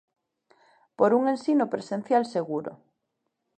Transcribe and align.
Por 0.97 1.09
un 1.17 1.23
ensino 1.35 1.65
presencial 1.73 2.23
seguro. 2.35 2.71